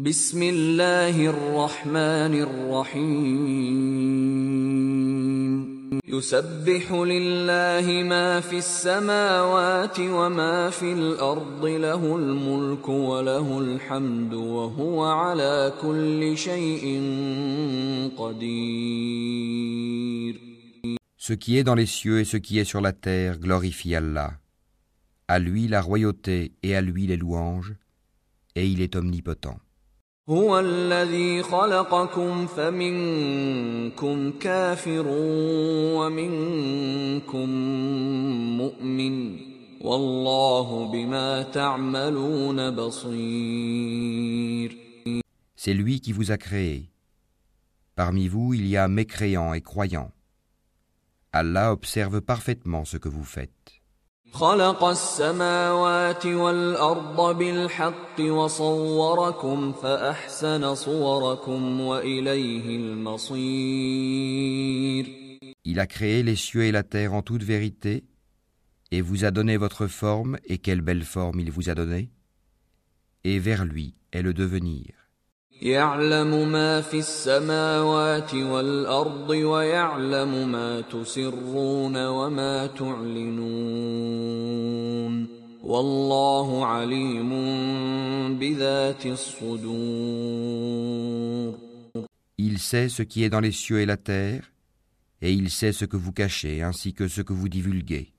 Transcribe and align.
بسم 0.00 0.42
الله 0.42 1.26
الرحمن 1.28 2.34
الرحيم 2.40 3.10
يسبح 6.08 6.92
لله 6.92 8.02
ما 8.08 8.40
في 8.40 8.58
السماوات 8.58 10.00
وما 10.00 10.70
في 10.70 10.92
الأرض 10.92 11.64
له 11.64 12.16
الملك 12.16 12.88
وله 12.88 13.58
الحمد 13.58 14.34
وهو 14.34 15.04
على 15.04 15.72
كل 15.82 16.36
شيء 16.36 16.84
قدير 18.16 19.30
Ce 21.18 21.34
qui 21.34 21.58
est 21.58 21.64
dans 21.64 21.74
les 21.74 21.84
cieux 21.84 22.20
et 22.20 22.24
ce 22.24 22.38
qui 22.38 22.58
est 22.58 22.64
sur 22.64 22.80
la 22.80 22.94
terre 22.94 23.38
glorifie 23.38 23.94
Allah. 23.94 24.32
À 25.28 25.38
lui 25.38 25.68
la 25.68 25.82
royauté 25.82 26.52
et 26.62 26.74
à 26.74 26.80
lui 26.80 27.06
les 27.06 27.18
louanges, 27.18 27.74
et 28.56 28.66
il 28.66 28.80
est 28.80 28.96
omnipotent. 28.96 29.60
هو 30.29 30.59
الذي 30.59 31.43
خلقكم 31.43 32.47
فمنكم 32.47 34.31
كافر 34.31 35.05
ومنكم 35.97 37.49
مؤمن 38.57 39.37
والله 39.81 40.91
بما 40.91 41.41
تعملون 41.43 42.71
بصير 42.75 44.05
C'est 45.55 45.73
lui 45.73 45.99
qui 45.99 46.11
vous 46.11 46.31
a 46.31 46.37
créé. 46.37 46.89
Parmi 47.95 48.27
vous, 48.27 48.53
il 48.53 48.67
y 48.67 48.77
a 48.77 48.87
mécréants 48.87 49.53
et 49.53 49.61
croyants. 49.61 50.11
Allah 51.33 51.71
observe 51.71 52.21
parfaitement 52.21 52.83
ce 52.83 52.97
que 52.97 53.09
vous 53.09 53.23
faites. 53.23 53.78
خلق 54.35 54.83
السماوات 54.83 56.25
والأرض 56.25 57.37
بالحق 57.37 58.19
وصوركم 58.19 59.71
فأحسن 59.71 60.75
صوركم 60.75 61.81
وإليه 61.81 62.75
المصير 62.75 64.25
Il 65.67 65.79
a 65.79 65.87
créé 65.87 66.21
les 66.21 66.35
cieux 66.35 66.63
et 66.65 66.71
la 66.71 66.83
terre 66.83 67.13
en 67.13 67.21
toute 67.23 67.43
vérité, 67.43 68.03
et 68.91 69.01
vous 69.01 69.25
a 69.25 69.31
donné 69.31 69.57
votre 69.57 69.87
forme, 69.87 70.37
et 70.45 70.59
quelle 70.59 70.81
belle 70.81 71.03
forme 71.03 71.39
il 71.39 71.49
vous 71.49 71.69
a 71.69 71.73
donnée, 71.75 72.11
et 73.23 73.39
vers 73.39 73.65
lui 73.65 73.95
est 74.11 74.21
le 74.21 74.33
devenir. 74.33 74.98
يعلم 75.61 76.51
ما 76.51 76.81
في 76.81 76.99
السماوات 76.99 78.33
والأرض 78.35 79.29
ويعلم 79.29 80.51
ما 80.51 80.81
تسرون 80.81 82.05
وما 82.07 82.67
تعلنون 82.67 83.35
والله 85.63 86.65
عليم 86.65 87.29
بذات 88.39 89.05
الصدور 89.05 89.95
Il 92.37 92.59
sait 92.59 92.89
ce 92.89 93.01
qui 93.01 93.23
est 93.23 93.29
dans 93.29 93.39
les 93.39 93.53
cieux 93.53 93.79
et 93.79 93.85
la 93.85 93.95
terre, 93.97 94.51
et 95.21 95.31
il 95.31 95.49
sait 95.49 95.71
ce 95.71 95.85
que 95.85 95.95
vous 95.97 96.11
cachez 96.11 96.61
ainsi 96.61 96.93
que 96.93 97.07
ce 97.07 97.21
que 97.21 97.31
vous 97.33 97.47
divulguez. 97.47 98.11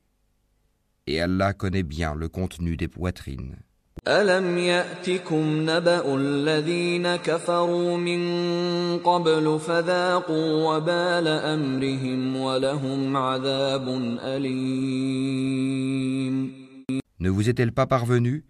Et 1.06 1.20
Allah 1.20 1.52
connaît 1.52 1.82
bien 1.82 2.14
le 2.14 2.28
contenu 2.28 2.78
des 2.78 2.88
poitrines. 2.88 3.56
ألم 4.08 4.58
يأتكم 4.58 5.70
نبأ 5.70 6.16
الذين 6.16 7.16
كفروا 7.16 7.96
من 7.96 8.20
قبل 8.98 9.60
فذاقوا 9.60 10.76
وبال 10.76 11.28
أمرهم 11.28 12.36
ولهم 12.36 13.16
عذاب 13.16 13.88
أليم 14.22 15.66
Ne 17.18 17.30
vous 17.30 17.48
est-elle 17.48 17.72
pas 17.72 17.86
parvenue 17.86 18.44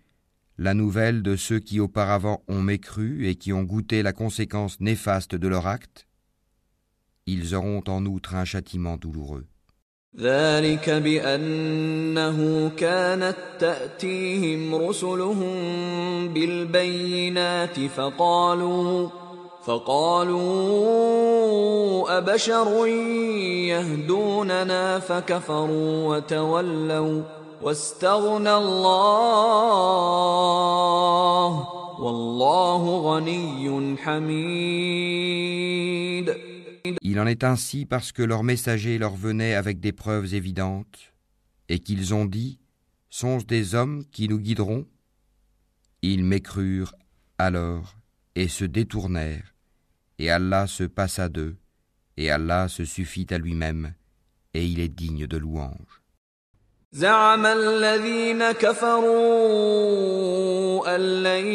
la 0.59 0.73
nouvelle 0.73 1.23
de 1.23 1.37
ceux 1.37 1.59
qui 1.59 1.81
auparavant 1.81 2.43
ont 2.49 2.63
mécru 2.63 3.27
et 3.29 3.35
qui 3.35 3.53
ont 3.53 3.63
goûté 3.63 4.03
la 4.03 4.15
conséquence 4.15 4.81
néfaste 4.81 5.35
de 5.35 5.49
leur 5.49 5.67
acte 5.67 6.07
Ils 7.27 7.55
auront 7.55 7.83
en 7.89 8.07
outre 8.07 8.35
un 8.35 8.47
châtiment 8.47 8.97
douloureux. 8.97 9.47
ذلك 10.20 10.90
بأنه 10.90 12.72
كانت 12.78 13.36
تأتيهم 13.60 14.76
رسلهم 14.76 15.54
بالبينات 16.28 17.80
فقالوا 17.80 19.10
فقالوا 19.66 20.38
أبشر 22.18 22.88
يهدوننا 23.68 25.00
فكفروا 25.00 26.16
وتولوا 26.16 27.22
واستغنى 27.62 28.56
الله 28.56 28.82
والله 32.02 32.98
غني 32.98 33.98
حميد. 33.98 35.72
Il 37.11 37.21
en 37.21 37.27
est 37.27 37.45
ainsi 37.45 37.87
parce 37.87 38.13
que 38.13 38.23
leurs 38.23 38.43
messagers 38.43 38.99
leur 38.99 39.15
venaient 39.15 39.55
avec 39.55 39.81
des 39.81 39.93
preuves 39.93 40.35
évidentes, 40.35 41.13
et 41.69 41.79
qu'ils 41.79 42.15
ont 42.15 42.27
dit 42.27 42.59
Sont-ce 43.11 43.47
des 43.47 43.75
hommes 43.75 44.05
qui 44.13 44.29
nous 44.29 44.39
guideront 44.39 44.87
Ils 46.03 46.25
m'écrurent 46.25 46.95
alors 47.39 47.97
et 48.35 48.49
se 48.49 48.65
détournèrent, 48.65 49.55
et 50.19 50.31
Allah 50.31 50.67
se 50.67 50.85
passa 50.85 51.29
d'eux, 51.29 51.57
et 52.17 52.31
Allah 52.31 52.69
se 52.69 52.85
suffit 52.85 53.27
à 53.31 53.39
lui-même, 53.39 53.95
et 54.55 54.67
il 54.67 54.81
est 54.81 54.89
digne 54.89 55.27
de 55.27 55.37
louange. 55.37 56.03
زعم 56.93 57.47
الذين 57.47 58.53
كفروا 58.53 59.77
أن 60.97 61.23
لن 61.23 61.47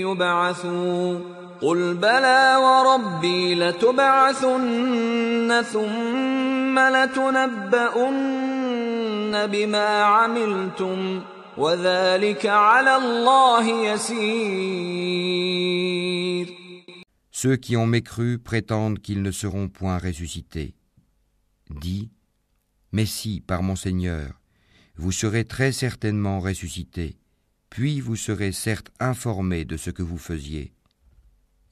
يبعثوا 0.00 1.33
قل 1.60 1.94
بلى 1.94 2.56
وربي 2.56 3.54
لتبعثن 3.54 5.62
ثم 5.62 6.78
لتنبؤن 6.78 8.20
بما 9.46 10.02
عملتم 10.02 11.22
وذلك 11.56 12.46
على 12.46 12.96
الله 12.96 13.92
يسير 13.92 15.40
Ceux 17.32 17.56
qui 17.56 17.76
ont 17.76 17.86
mécru 17.86 18.38
prétendent 18.38 18.98
qu'ils 18.98 19.22
ne 19.22 19.30
seront 19.30 19.68
point 19.68 19.96
ressuscités. 19.96 20.74
Dis, 21.70 22.10
mais 22.92 23.06
si, 23.06 23.40
par 23.40 23.62
mon 23.62 23.76
Seigneur, 23.76 24.42
vous 24.96 25.12
serez 25.12 25.46
très 25.46 25.72
certainement 25.72 26.40
ressuscités, 26.40 27.16
puis 27.70 28.00
vous 28.00 28.16
serez 28.16 28.52
certes 28.52 28.90
informés 29.00 29.64
de 29.64 29.78
ce 29.78 29.88
que 29.88 30.02
vous 30.02 30.18
faisiez. 30.18 30.73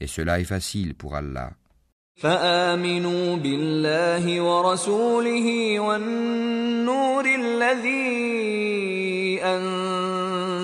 Et 0.00 0.06
cela 0.06 0.40
est 0.40 0.44
facile 0.44 0.94
pour 0.94 1.14
Allah. 1.16 1.52
فآمنوا 2.18 3.36
بالله 3.36 4.40
ورسوله 4.40 5.80
والنور 5.80 7.24
الذي 7.24 8.08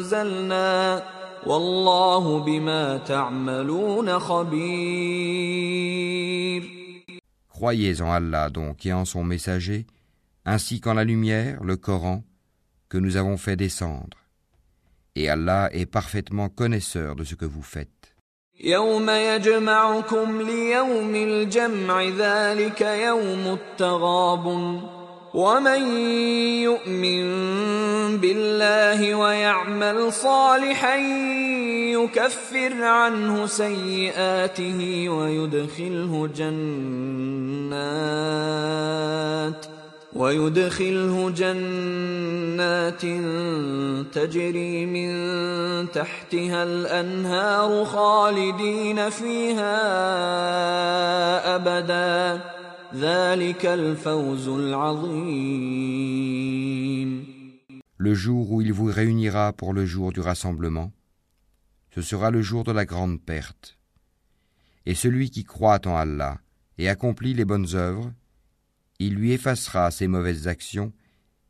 أنزلنا 0.04 0.72
والله 1.46 2.38
بما 2.38 2.96
تعملون 2.98 4.18
خبير 4.18 5.54
Croyez 7.48 8.02
en 8.02 8.10
Allah 8.10 8.50
donc 8.50 8.84
et 8.84 8.92
en 8.92 9.04
son 9.04 9.22
messager, 9.22 9.86
ainsi 10.44 10.80
qu'en 10.80 10.94
la 10.94 11.04
lumière, 11.04 11.62
le 11.62 11.76
Coran, 11.76 12.24
que 12.88 12.98
nous 12.98 13.16
avons 13.16 13.36
fait 13.36 13.54
descendre. 13.56 14.18
Et 15.14 15.28
Allah 15.28 15.70
est 15.72 15.86
parfaitement 15.86 16.48
connaisseur 16.48 17.14
de 17.14 17.22
ce 17.22 17.36
que 17.36 17.44
vous 17.44 17.62
faites. 17.62 18.16
يوم 18.63 19.09
يجمعكم 19.09 20.41
ليوم 20.41 21.15
الجمع 21.15 22.03
ذلك 22.03 22.81
يوم 22.81 23.57
التغاب 23.59 24.45
ومن 25.33 25.97
يؤمن 26.63 27.27
بالله 28.17 29.15
ويعمل 29.15 30.13
صالحا 30.13 30.95
يكفر 31.95 32.83
عنه 32.83 33.45
سيئاته 33.45 35.09
ويدخله 35.09 36.29
جنات. 36.35 37.69
ويدخله 40.14 41.30
جنات 41.30 43.02
تجري 44.14 44.86
من 44.86 45.10
تحتها 45.90 46.62
الأنهار 46.62 47.84
خالدين 47.84 49.10
فيها 49.10 49.76
أبدا 51.56 52.44
ذلك 52.94 53.66
الفوز 53.66 54.48
العظيم 54.48 55.74
Le 57.96 58.12
jour 58.12 58.50
où 58.52 58.60
il 58.60 58.72
vous 58.72 58.90
réunira 58.92 59.52
pour 59.52 59.72
le 59.72 59.86
jour 59.86 60.12
du 60.12 60.20
rassemblement, 60.20 60.92
ce 61.94 62.02
sera 62.02 62.30
le 62.30 62.42
jour 62.42 62.64
de 62.64 62.72
la 62.72 62.84
grande 62.84 63.20
perte. 63.20 63.78
Et 64.84 64.94
celui 64.94 65.30
qui 65.30 65.44
croit 65.44 65.80
en 65.86 65.94
Allah 65.96 66.38
et 66.76 66.88
accomplit 66.88 67.34
les 67.34 67.44
bonnes 67.44 67.74
œuvres, 67.74 68.12
il 68.99 69.15
lui 69.15 69.31
effacera 69.31 69.91
ses 69.91 70.07
mauvaises 70.07 70.47
actions 70.47 70.91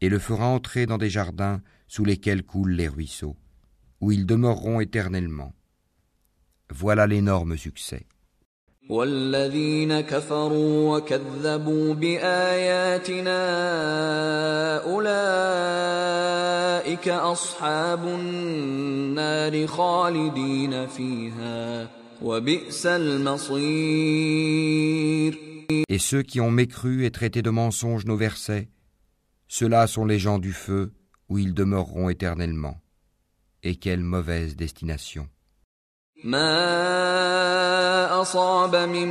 et 0.01 0.09
le 0.09 0.19
fera 0.19 0.45
entrer 0.47 0.85
dans 0.85 0.97
des 0.97 1.09
jardins 1.09 1.61
sous 1.87 2.05
lesquels 2.05 2.43
coulent 2.43 2.71
les 2.71 2.87
ruisseaux, 2.87 3.35
où 4.01 4.11
ils 4.11 4.25
demeureront 4.25 4.79
éternellement. 4.79 5.53
Voilà 6.69 7.07
l'énorme 7.07 7.57
succès. 7.57 8.05
والذين 25.68 25.68
كفروا 25.68 25.68
وكذبوا 25.68 25.68
بآياتنا 25.68 25.68
أولئك 25.68 25.68
أصحاب 25.68 25.68
النار 25.68 25.68
خالدين 25.68 25.68
فيها 25.68 25.68
وبئس 25.68 25.68
المصير 25.68 25.84
Et 25.88 25.98
ceux 25.98 26.22
qui 26.22 26.40
ont 26.40 26.50
mécru 26.50 27.04
et 27.04 27.10
traité 27.10 27.42
de 27.42 27.50
mensonges 27.50 28.04
nos 28.04 28.16
versets, 28.16 28.68
ceux-là 29.48 29.86
sont 29.86 30.04
les 30.04 30.18
gens 30.18 30.38
du 30.38 30.52
feu 30.52 30.92
où 31.28 31.38
ils 31.38 31.54
demeureront 31.54 32.08
éternellement. 32.08 32.76
Et 33.62 33.76
quelle 33.76 34.02
mauvaise 34.02 34.56
destination. 34.56 35.28
ما 36.24 38.20
أصاب 38.20 38.76
من 38.76 39.08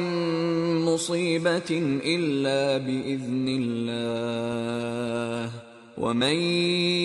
مصيبة 0.86 1.72
إلا 2.06 2.78
بإذن 2.78 3.48
الله 3.48 5.52
ومن 5.98 6.36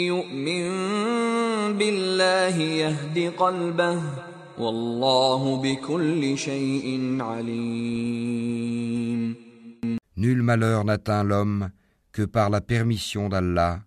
يؤمن 0.09 0.69
بالله 1.79 2.59
يهد 2.59 3.33
قلبه 3.37 4.03
والله 4.59 5.57
بكل 5.63 6.39
شيء 6.39 7.17
عليم 7.21 9.02
Nul 10.17 10.43
malheur 10.43 10.85
n'atteint 10.85 11.23
l'homme 11.23 11.71
que 12.13 12.23
par 12.23 12.51
la 12.51 12.61
permission 12.61 13.29
d'Allah, 13.29 13.81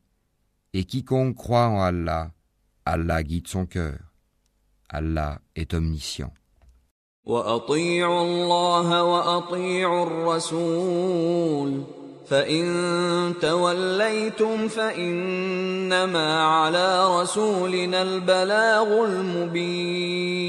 et 0.73 0.85
quiconque 0.85 1.35
croit 1.35 1.67
en 1.67 1.81
Allah, 1.81 2.31
Allah 2.85 3.23
guide 3.23 3.47
son 3.47 3.65
cœur. 3.65 3.99
Allah 4.89 5.39
est 5.55 5.73
omniscient. 5.73 6.33
وأطيعوا 7.25 8.23
الله 8.23 9.03
وأطيعوا 9.03 10.03
الرسول 10.07 11.83
فإن 12.27 13.33
توليتم 13.41 14.67
فإنما 14.67 16.43
على 16.43 17.21
رسولنا 17.21 18.01
البلاغ 18.01 19.05
المبين 19.05 20.41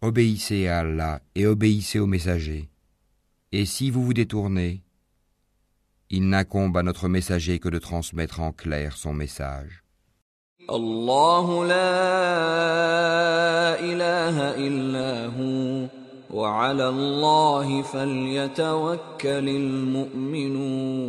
Obéissez 0.00 0.68
à 0.68 0.78
Allah 0.78 1.20
et 1.34 1.44
obéissez 1.46 1.98
aux 1.98 2.06
messagers. 2.06 2.68
Et 3.52 3.64
si 3.64 3.90
vous 3.90 4.04
vous 4.04 4.14
détournez, 4.14 4.82
il 6.10 6.28
n'incombe 6.28 6.76
à 6.76 6.82
notre 6.82 7.08
messager 7.08 7.58
que 7.58 7.68
de 7.68 7.78
transmettre 7.78 8.40
en 8.40 8.52
clair 8.52 8.96
son 8.96 9.12
message. 9.14 9.82
الله 10.70 11.64
لا 11.64 11.80
إله 13.80 14.36
إلا 14.66 15.26
هو 15.26 15.88
وعلى 16.30 16.88
الله 16.88 17.82
فليتوكل 17.82 19.48
المؤمنون 19.48 21.08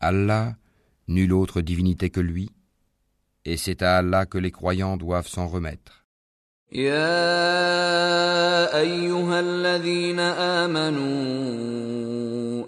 Allah, 0.00 0.56
nulle 1.08 1.32
autre 1.32 1.62
divinité 1.62 2.10
que 2.10 2.20
lui, 2.20 2.50
et 3.46 3.56
c'est 3.56 3.82
à 3.82 3.96
Allah 3.96 4.26
que 4.26 4.36
les 4.36 4.50
croyants 4.50 4.98
doivent 4.98 5.28
s'en 5.28 5.46
remettre. 5.46 5.97
يا 6.71 8.29
أيها 8.79 9.39
الذين 9.39 10.19
آمنوا 10.69 11.09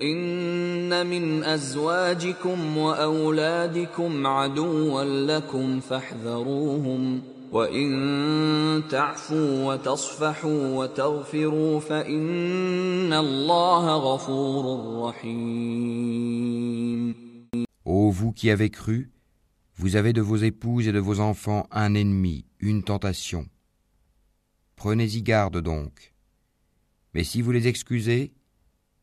إن 0.02 1.08
من 1.08 1.44
أزواجكم 1.44 2.78
وأولادكم 2.78 4.28
عدوا 4.28 5.04
لكم 5.04 5.80
فاحذروهم 5.80 7.22
وإن 7.52 8.84
تعفوا 8.90 9.74
وتصفحوا 9.74 10.76
وتغفروا 10.78 11.80
فإن 11.80 13.14
الله 13.14 13.96
غفور 13.98 15.06
رحيم 15.10 16.72
Ô 17.86 18.10
vous 18.10 18.32
qui 18.32 18.50
avez 18.50 18.70
cru, 18.72 19.12
vous 19.76 19.96
avez 19.96 20.14
de 20.14 20.22
vos 20.22 20.38
épouses 20.38 20.88
et 20.88 20.92
de 20.92 21.00
vos 21.00 21.20
enfants 21.20 21.68
un 21.72 21.94
ennemi, 21.94 22.46
une 22.60 22.82
tentation. 22.84 23.46
Prenez-y 24.84 25.22
garde 25.22 25.62
donc. 25.62 26.12
Mais 27.14 27.24
si 27.24 27.44
vous 27.44 27.52
les 27.52 27.68
excusez, 27.68 28.34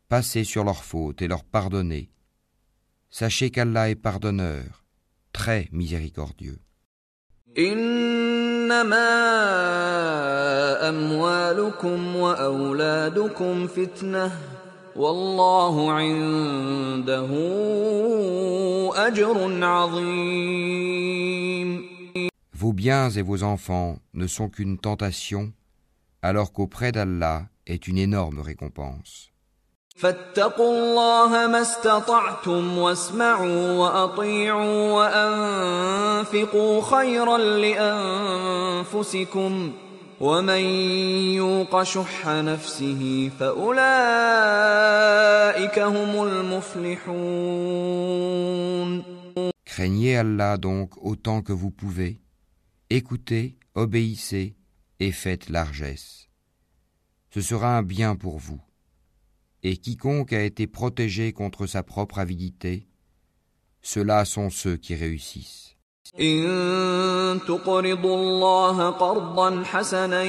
passez 0.09 0.43
sur 0.43 0.65
leurs 0.65 0.83
fautes 0.83 1.23
et 1.23 1.29
leur 1.29 1.45
pardonnez. 1.45 2.11
Sachez 3.11 3.51
qu'Allah 3.51 3.89
est 3.89 3.95
pardonneur, 3.95 4.85
très 5.33 5.69
miséricordieux. 5.71 6.59
Vos 22.53 22.73
biens 22.73 23.11
et 23.11 23.23
vos 23.23 23.45
enfants 23.45 24.01
ne 24.15 24.27
sont 24.27 24.49
qu'une 24.49 24.77
tentation 24.79 25.53
alors 26.22 26.54
qu'auprès 26.54 26.92
d'Allah 26.92 27.48
est 27.68 27.88
une 27.88 27.98
énorme 27.98 28.40
récompense. 28.40 29.34
فاتقوا 29.96 30.72
الله 30.72 31.48
ما 31.48 31.62
استطعتم 31.62 32.78
واسمعوا 32.78 33.72
وأطيعوا 33.72 34.92
وأنفقوا 34.92 36.82
خيرا 36.82 37.38
لأنفسكم 38.88 39.72
ومن 40.20 40.62
يوق 41.36 41.84
شح 41.84 42.28
نفسه 42.28 43.32
فأولئك 43.40 43.84
هم 45.80 46.24
المفلحون 46.24 47.94
Craignez 49.66 50.18
Allah 50.18 50.58
donc 50.58 50.90
autant 51.02 51.42
que 51.42 51.52
vous 51.52 51.72
pouvez, 51.72 52.22
écoutez, 52.92 53.58
obéissez 53.74 54.56
et 55.00 55.12
faites 55.12 55.50
largesse. 55.50 56.30
Ce 57.30 57.42
sera 57.42 57.78
un 57.78 57.84
bien 57.84 58.16
pour 58.16 58.38
vous. 58.38 58.62
Et 59.64 59.78
quiconque 59.78 60.34
a 60.34 60.44
été 60.44 60.68
protégé 60.68 61.34
contre 61.34 61.66
sa 61.68 61.84
propre 61.84 62.20
avidité, 62.20 62.88
ceux-là 63.82 64.26
sont 64.26 64.50
ceux 64.50 64.78
qui 64.78 64.96
réussissent. 64.96 65.74
إن 66.20 67.40
تقرضوا 67.48 68.18
الله 68.18 68.90
قرضا 68.90 69.64
حسنا 69.64 70.24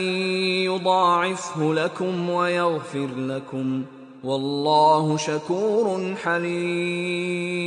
يضاعفه 0.64 1.74
لكم 1.74 2.30
ويغفر 2.30 3.06
لكم 3.16 3.84
والله 4.24 5.16
شكور 5.16 6.14
حليم 6.16 7.64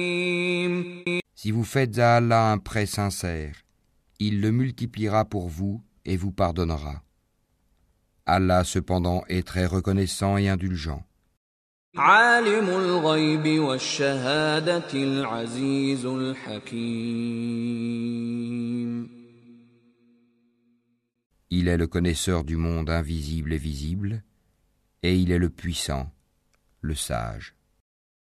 Si 1.36 1.52
vous 1.52 1.64
faites 1.64 2.00
à 2.00 2.16
Allah 2.16 2.52
un 2.52 2.58
prêt 2.58 2.88
sincère, 2.88 3.54
il 4.20 4.42
le 4.42 4.52
multipliera 4.52 5.24
pour 5.26 5.48
vous 5.48 5.84
et 6.05 6.17
vous 6.17 6.33
pardonnera. 6.33 7.05
Allah 8.27 8.65
cependant 8.65 9.23
est 9.29 9.47
très 9.47 9.67
reconnaissant 9.67 10.37
et 10.37 10.49
indulgent. 10.49 11.07
Il 11.95 12.01
est 21.69 21.77
le 21.77 21.87
connaisseur 21.87 22.45
du 22.45 22.57
monde 22.57 22.89
invisible 22.89 23.53
et 23.53 23.59
visible, 23.59 24.23
et 25.03 25.19
il 25.19 25.33
est 25.33 25.39
le 25.39 25.51
puissant, 25.51 26.11
le 26.81 26.95
sage. 26.95 27.55